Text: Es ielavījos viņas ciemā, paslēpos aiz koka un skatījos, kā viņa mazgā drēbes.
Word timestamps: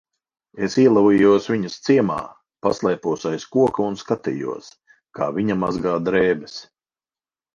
Es 0.67 0.75
ielavījos 0.83 1.49
viņas 1.51 1.75
ciemā, 1.89 2.15
paslēpos 2.67 3.27
aiz 3.33 3.45
koka 3.57 3.85
un 3.89 3.99
skatījos, 4.03 4.69
kā 5.19 5.27
viņa 5.37 5.59
mazgā 5.65 5.93
drēbes. 6.09 6.57